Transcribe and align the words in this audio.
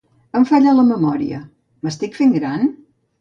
Em 0.37 0.45
falla 0.51 0.71
la 0.77 0.85
memòria. 0.87 1.41
M'estic 1.83 2.17
fent 2.21 2.33
gran? 2.39 2.65